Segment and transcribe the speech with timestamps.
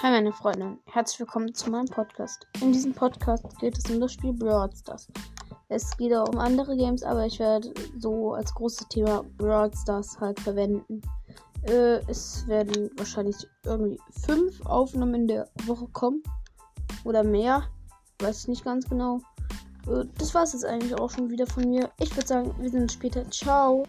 [0.00, 2.46] Hi meine Freunde, herzlich willkommen zu meinem Podcast.
[2.60, 5.08] In diesem Podcast geht es um das Spiel Brawl Stars.
[5.68, 10.16] Es geht auch um andere Games, aber ich werde so als großes Thema Brawl Stars
[10.20, 11.02] halt verwenden.
[11.62, 16.22] Äh, es werden wahrscheinlich irgendwie fünf Aufnahmen in der Woche kommen.
[17.02, 17.64] Oder mehr.
[18.20, 19.18] Weiß ich nicht ganz genau.
[19.88, 21.90] Äh, das war es jetzt eigentlich auch schon wieder von mir.
[21.98, 23.28] Ich würde sagen, wir sehen uns später.
[23.32, 23.84] Ciao.